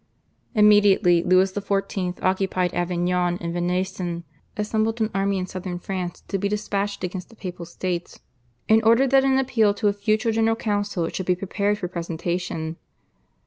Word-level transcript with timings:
Immediately 0.55 1.21
Louis 1.21 1.53
XIV. 1.53 2.23
occupied 2.23 2.73
Avignon 2.73 3.37
and 3.39 3.53
Venaissin, 3.53 4.23
assembled 4.57 4.99
an 4.99 5.11
army 5.13 5.37
in 5.37 5.45
Southern 5.45 5.77
France 5.77 6.23
to 6.27 6.39
be 6.39 6.49
despatched 6.49 7.03
against 7.03 7.29
the 7.29 7.35
Papal 7.35 7.65
States, 7.67 8.19
and 8.67 8.83
ordered 8.83 9.11
that 9.11 9.23
an 9.23 9.37
appeal 9.37 9.75
to 9.75 9.89
a 9.89 9.93
future 9.93 10.31
General 10.31 10.55
Council 10.55 11.07
should 11.09 11.27
be 11.27 11.35
prepared 11.35 11.77
for 11.77 11.87
presentation. 11.87 12.77